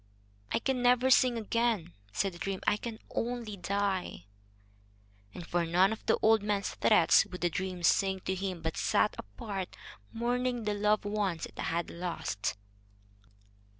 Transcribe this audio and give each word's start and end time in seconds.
"I 0.51 0.57
can 0.57 0.81
never 0.81 1.11
sing 1.11 1.37
again," 1.37 1.93
said 2.11 2.33
the 2.33 2.39
dream. 2.39 2.61
"I 2.65 2.75
can 2.75 2.97
only 3.11 3.55
die." 3.55 4.25
And 5.31 5.45
for 5.45 5.63
none 5.63 5.93
of 5.93 6.03
the 6.07 6.17
old 6.23 6.41
man's 6.41 6.69
threats 6.69 7.23
would 7.27 7.41
the 7.41 7.51
dream 7.51 7.83
sing 7.83 8.19
to 8.21 8.33
him, 8.33 8.63
but 8.63 8.77
sat 8.77 9.13
apart, 9.19 9.77
mourning 10.11 10.63
the 10.63 10.73
loved 10.73 11.05
ones 11.05 11.45
it 11.45 11.59
had 11.59 11.91
lost. 11.91 12.57